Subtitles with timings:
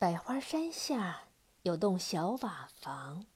[0.00, 1.24] 百花山下
[1.62, 3.26] 有栋小瓦房，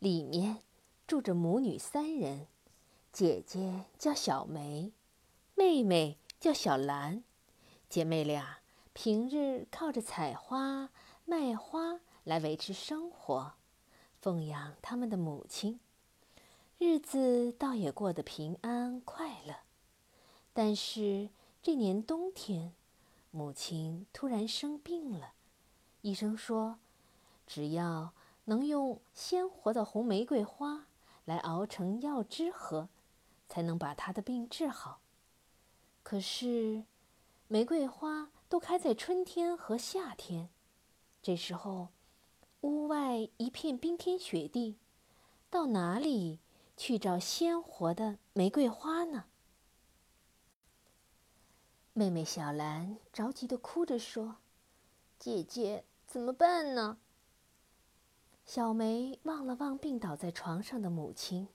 [0.00, 0.58] 里面
[1.06, 2.48] 住着母女三人，
[3.12, 4.92] 姐姐叫小梅，
[5.54, 7.22] 妹妹叫小兰。
[7.88, 8.58] 姐妹俩
[8.92, 10.90] 平日靠着采花、
[11.24, 13.52] 卖花来维持生活，
[14.20, 15.78] 奉养他们的母亲，
[16.78, 19.58] 日子倒也过得平安快乐。
[20.52, 21.28] 但是
[21.62, 22.74] 这年冬天，
[23.30, 25.34] 母亲突然生病了，
[26.04, 26.78] 医生说，
[27.46, 28.12] 只要
[28.44, 30.84] 能用鲜活的红玫瑰花
[31.24, 32.90] 来熬成药汁喝，
[33.48, 35.00] 才能把他的病治好。
[36.02, 36.84] 可是，
[37.48, 40.50] 玫瑰花都开在春天和夏天，
[41.22, 41.88] 这时候
[42.60, 44.76] 屋外一片冰天雪地，
[45.48, 46.38] 到哪里
[46.76, 49.24] 去找鲜活的玫瑰花呢？
[51.94, 54.36] 妹妹小兰着急的哭着说
[55.18, 56.96] ：“姐姐，怎么办呢？”
[58.46, 61.48] 小梅望了望病倒在床上的母亲，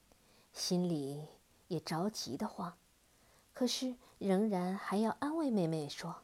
[0.52, 1.26] 心里
[1.70, 2.74] 也着急的慌，
[3.54, 6.24] 可是仍然还要安慰妹妹说：“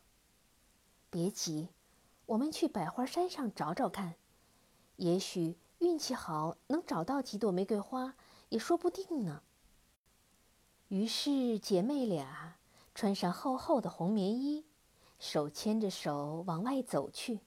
[1.10, 1.70] 别急，
[2.26, 4.16] 我们去百花山上找找看，
[4.98, 8.16] 也许运气好能找到几朵玫瑰花，
[8.50, 9.44] 也说不定呢。”
[10.90, 12.58] 于是姐妹俩。
[12.94, 14.66] 穿上厚厚的红棉衣，
[15.20, 17.40] 手牵着手往外走去。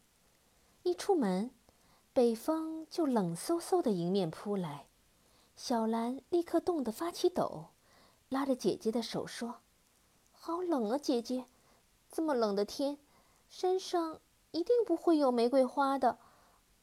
[0.83, 1.51] 一出门，
[2.13, 4.87] 北风就冷飕飕的迎面扑来。
[5.55, 7.71] 小兰立刻冻得发起抖，
[8.29, 9.57] 拉着姐姐的手说
[10.31, 11.47] ：“好冷啊，姐姐！
[12.11, 12.99] 这么冷的天，
[13.51, 14.21] 山上
[14.53, 16.19] 一定不会有玫瑰花的。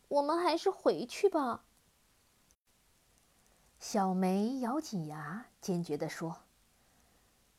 [0.08, 1.64] 我们还是回去吧。”
[3.80, 6.44] 小梅咬紧牙，坚决地说。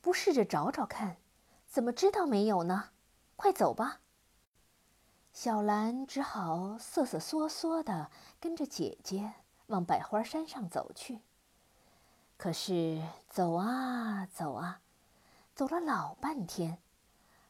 [0.00, 1.16] 不试着找找看，
[1.66, 2.90] 怎么知道没有呢？
[3.34, 4.00] 快走吧！
[5.36, 9.34] 小兰只好瑟瑟缩缩地跟着姐姐
[9.66, 11.20] 往百花山上走去。
[12.38, 14.80] 可是走啊走啊，
[15.54, 16.78] 走了老半天，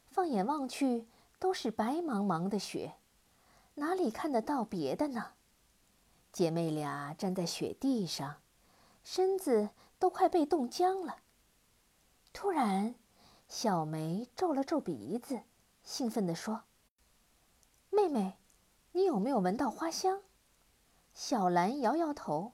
[0.08, 1.06] 放眼望去
[1.38, 2.96] 都是白茫茫的雪，
[3.74, 5.34] 哪里看得到别的呢？
[6.32, 8.38] 姐妹俩站在雪地上，
[9.04, 11.18] 身子都快被冻僵了。
[12.32, 12.96] 突然，
[13.46, 15.42] 小梅皱了皱鼻子，
[15.84, 16.64] 兴奋地说
[18.08, 18.38] ：“妹妹，
[18.92, 20.22] 你有没有闻到花香？”
[21.12, 22.52] 小兰摇摇头，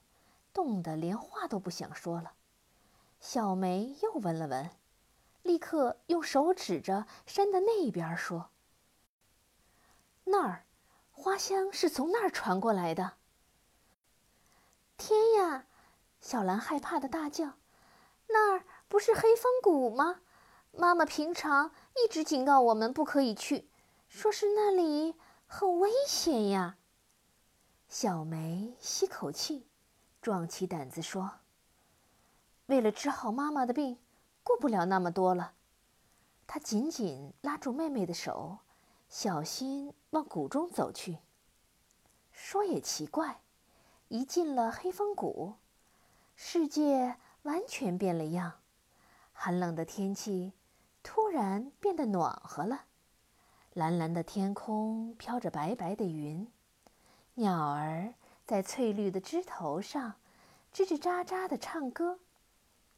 [0.52, 2.32] 冻得连话都不想说了。
[3.20, 4.70] 小梅又闻了闻，
[5.42, 8.50] 立刻用手指着山的那边说
[10.24, 10.64] ：“那儿，
[11.10, 13.14] 花香是从那儿传过来的。”
[14.96, 15.66] 天呀！
[16.20, 17.54] 小兰害怕的大叫
[18.28, 20.20] ：“那儿！”不是黑风谷吗？
[20.70, 23.70] 妈妈平常一直警告我们不可以去，
[24.06, 25.16] 说是那里
[25.54, 26.78] 很危险呀。
[27.86, 29.66] 小梅吸口气，
[30.22, 31.30] 壮起胆子说
[32.68, 33.98] ：“为了治好妈妈的病，
[34.42, 35.52] 顾不了那么多了。”
[36.48, 38.60] 她紧紧拉住妹妹的手，
[39.10, 41.18] 小心往谷中走去。
[42.30, 43.42] 说也奇怪，
[44.08, 45.56] 一进了黑风谷，
[46.34, 48.54] 世界完全变了样。
[49.34, 50.54] 寒冷的天气
[51.02, 52.86] 突然变得暖和了，
[53.74, 56.46] 蓝蓝的天空飘着白白的云，
[57.34, 58.12] 鸟儿
[58.44, 60.14] 在翠绿的枝头上
[60.74, 62.18] 吱吱喳喳地唱歌。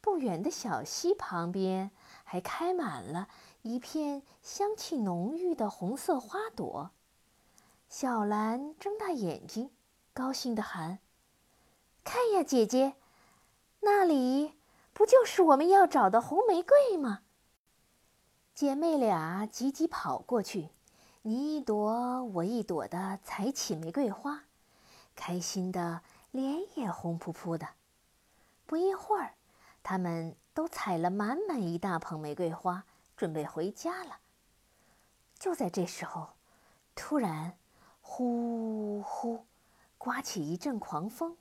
[0.01, 1.91] 不远的小溪旁边
[2.23, 3.29] 还开满了
[3.61, 6.91] 一片香气浓郁的红色花朵。
[7.87, 9.71] 小兰睁大眼睛，
[10.13, 10.99] 高兴地喊
[12.03, 12.95] ：“看呀，姐姐，
[13.79, 14.55] 那里！”
[14.91, 17.21] 不就是我们要找的红玫瑰吗？
[18.55, 20.69] 姐妹俩急急跑过去，
[21.23, 24.45] 你一朵我一朵的采起玫瑰花，
[25.13, 26.01] 开心的
[26.31, 27.67] 脸也红扑扑的。
[28.65, 29.33] 不一会儿，
[29.83, 32.85] 他们都采了满满一大捧玫瑰花，
[33.17, 34.19] 准备回家了。
[35.37, 36.29] 就在这时候，
[36.95, 37.57] 突然，
[37.99, 39.43] 呼呼，
[39.97, 41.35] 刮起一阵狂风，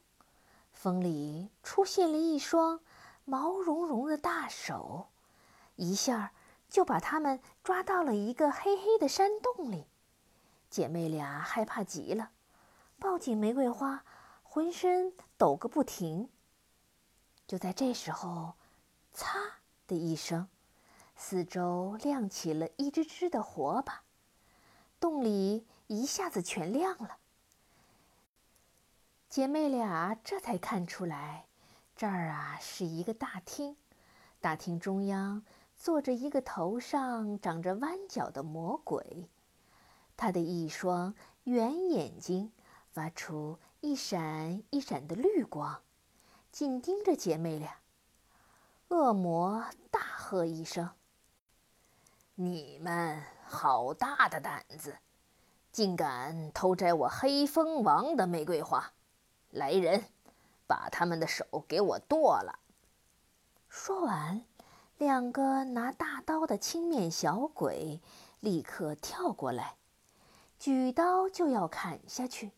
[0.72, 2.80] 风里出现了一双。
[3.24, 5.06] 毛茸茸的大手，
[5.76, 6.32] 一下
[6.74, 9.86] 就把他们抓到了一个黑黑的山洞里。
[10.68, 12.32] 姐妹俩害怕极了，
[12.98, 14.04] 抱紧玫瑰花，
[14.42, 16.28] 浑身抖个不停。
[17.46, 18.54] 就在这时候，
[19.14, 19.36] 嚓
[19.86, 20.48] 的一声，
[21.14, 24.02] 四周亮起了一支支的火把，
[24.98, 27.18] 洞里一下子全亮了。
[29.28, 31.44] 姐妹俩这才看出来。
[31.94, 33.76] 这儿啊是一个大厅，
[34.40, 35.44] 大厅中央
[35.76, 39.28] 坐着一个头上长着弯角的魔鬼，
[40.16, 42.52] 他的一双圆眼睛
[42.90, 45.82] 发出一闪一闪的绿光，
[46.50, 47.78] 紧盯着姐妹俩。
[48.88, 50.90] 恶魔大喝一声
[52.36, 54.98] ：“你们好大的胆子，
[55.72, 58.92] 竟敢偷摘我黑蜂王的玫瑰花！
[59.50, 60.04] 来人，
[60.66, 62.60] 把他们的手给我剁了！”
[63.68, 64.44] 说完，
[64.98, 68.00] 两个拿大刀的青面小鬼
[68.40, 69.76] 立刻跳过来，
[70.58, 72.52] 举刀就要砍下去。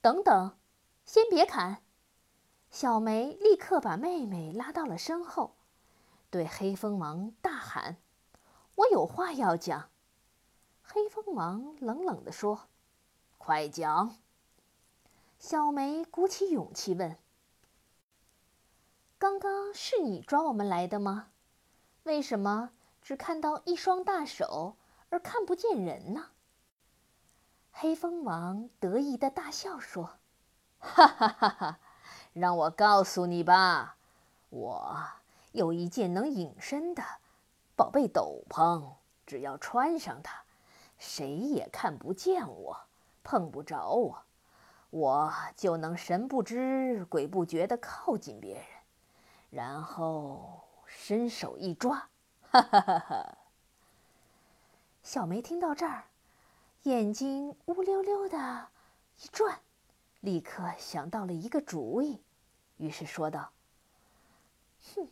[0.00, 0.56] 等等，
[1.04, 1.82] 先别砍！
[2.70, 5.56] 小梅立刻把妹妹拉到了身后，
[6.30, 7.96] 对黑蜂王大喊
[8.76, 9.90] ：“我有话要讲。”
[10.80, 12.68] 黑蜂王冷冷地说
[13.36, 14.16] ：“快讲。”
[15.38, 17.18] 小梅鼓起勇气问。
[19.22, 21.28] 刚刚是你抓我们来的吗？
[22.02, 22.70] 为什么
[23.00, 24.74] 只看到一双大手，
[25.10, 26.30] 而看不见人呢？
[27.70, 30.18] 黑蜂王得意的大笑说
[30.82, 31.78] ：“哈哈哈哈！
[32.32, 33.96] 让我告诉你吧，
[34.48, 34.98] 我
[35.52, 37.04] 有一件能隐身的
[37.76, 40.42] 宝贝斗篷，只要穿上它，
[40.98, 42.76] 谁也看不见我，
[43.22, 44.24] 碰不着我，
[44.90, 48.64] 我就能神不知鬼不觉地靠近别人。”
[49.52, 52.08] 然后伸手一抓，
[52.40, 53.38] 哈哈哈哈！
[55.02, 56.04] 小梅听到这儿，
[56.84, 58.68] 眼睛乌溜溜的
[59.20, 59.60] 一转，
[60.20, 62.22] 立刻想到了一个主意，
[62.78, 63.52] 于是说道
[64.96, 65.06] ：“哼，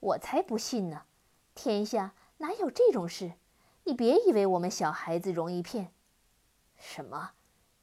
[0.00, 1.04] 我才不信呢！
[1.54, 3.34] 天下哪有这种事？
[3.84, 5.92] 你别以为我们小孩子容易骗。”
[6.76, 7.30] 什么？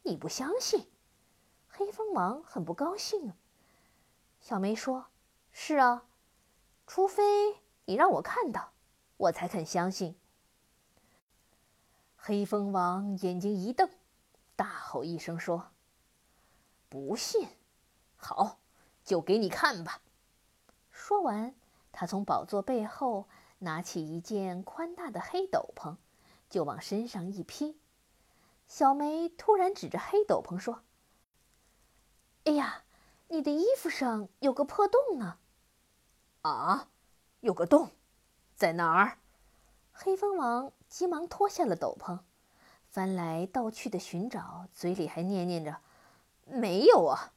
[0.01, 0.91] 你不相信？
[1.69, 3.31] 黑蜂王很不高兴。
[4.41, 5.05] 小梅说。
[5.53, 6.05] 是啊，
[6.87, 8.71] 除非你让我看到，
[9.17, 10.17] 我才肯相信。
[12.15, 13.89] 黑蜂王眼睛一瞪，
[14.55, 15.71] 大吼一声说
[16.87, 17.49] ：“不信，
[18.15, 18.59] 好，
[19.03, 20.01] 就给你看吧。”
[20.91, 21.55] 说完，
[21.91, 23.27] 他从宝座背后
[23.59, 25.97] 拿起一件宽大的黑斗篷，
[26.49, 27.79] 就往身上一披。
[28.67, 30.83] 小梅突然指着黑斗篷说
[32.45, 32.83] ：“哎呀，
[33.27, 35.39] 你的衣服上有个破洞呢！”
[36.41, 36.89] 啊，
[37.41, 37.91] 有个洞，
[38.55, 39.19] 在哪儿？
[39.91, 42.19] 黑蜂王急忙脱下了斗篷，
[42.87, 45.81] 翻来倒去的寻找，嘴里还念念着
[46.45, 47.33] ：“没有啊。”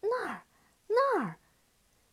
[0.00, 0.44] 那儿，
[0.86, 1.38] 那儿，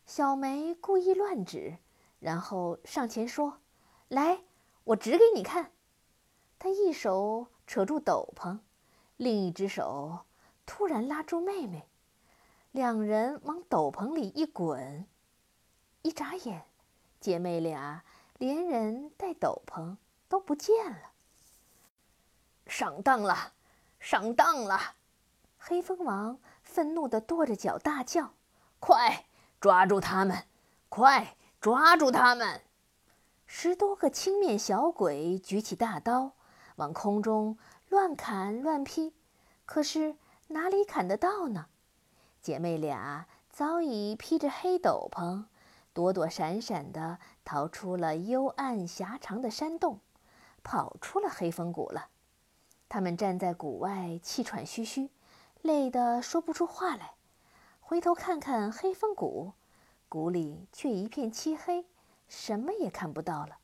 [0.04, 1.78] 小梅故意乱指，
[2.18, 3.60] 然后上前说
[4.08, 4.42] ：“来，
[4.84, 5.72] 我指给你看。”
[6.58, 8.58] 她一手扯住斗篷，
[9.16, 10.26] 另一只手
[10.66, 11.88] 突然拉住妹妹，
[12.72, 15.06] 两人往斗篷里一滚。
[16.06, 16.62] 一眨眼，
[17.18, 18.04] 姐妹俩
[18.38, 19.96] 连人带斗篷
[20.28, 21.10] 都不见了。
[22.68, 23.54] 上当了，
[23.98, 24.94] 上当了！
[25.58, 28.34] 黑蜂王愤怒地跺着脚大叫
[28.78, 29.24] ：“快
[29.60, 30.44] 抓住他们！
[30.88, 32.62] 快抓住他们！”
[33.48, 36.30] 十多个青面小鬼举起大刀，
[36.76, 39.12] 往空中乱砍乱劈，
[39.64, 40.14] 可是
[40.46, 41.66] 哪里砍得到呢？
[42.40, 45.46] 姐妹俩早已披着黑斗篷。
[45.96, 50.00] 躲躲闪闪地逃出了幽暗狭长的山洞，
[50.62, 52.10] 跑出了黑风谷了。
[52.86, 55.08] 他们站在谷外，气喘吁吁，
[55.62, 57.14] 累得说不出话来。
[57.80, 59.54] 回头看看黑风谷，
[60.10, 61.86] 谷里却一片漆黑，
[62.28, 63.56] 什么也看不到了。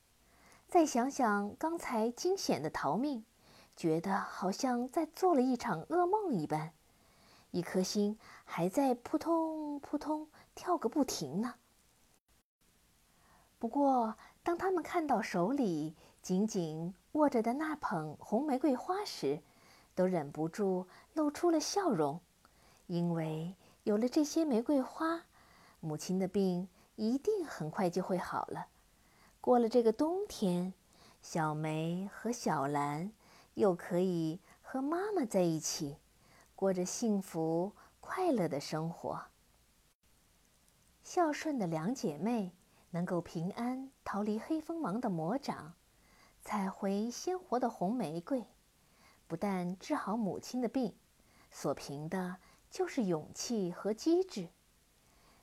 [0.67, 3.27] 再想想刚才惊险的逃命，
[3.77, 6.73] 觉得好像在做了一场噩梦一般，
[7.51, 11.57] 一颗心还在扑通扑通跳个不停呢。
[13.63, 19.41] 不过，当他们看到手里紧紧握着的那捧红玫瑰花时，
[19.95, 22.21] 都忍不住露出了笑容，
[22.89, 23.55] 因为
[23.85, 25.27] 有了这些玫瑰花，
[25.79, 28.67] 母亲的病一定很快就会好了。
[29.41, 30.75] 过了这个冬天，
[31.21, 33.13] 小梅和小兰
[33.55, 35.99] 又可以和妈妈在一起，
[36.57, 39.23] 过着幸福快乐的生活。
[41.05, 42.51] 孝顺的两姐妹。
[42.93, 45.75] 能够平安逃离黑蜂王的魔掌，
[46.43, 48.45] 采回鲜活的红玫瑰，
[49.27, 50.95] 不但治好母亲的病，
[51.51, 52.37] 所凭的
[52.71, 54.49] 就是勇气和机智。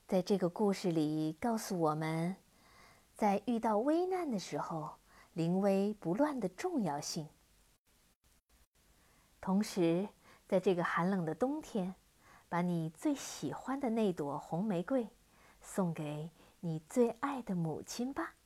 [0.08, 2.36] 在这个故事里，告诉我们，
[3.16, 4.98] 在遇到危难的时候，
[5.34, 7.28] 临危不乱的重要性。
[9.42, 10.08] 同时，
[10.48, 11.96] 在这个寒冷的冬天，
[12.48, 15.08] 把你最喜欢的那朵红玫瑰
[15.62, 16.30] 送给。
[16.62, 18.39] 你最爱的母亲吧。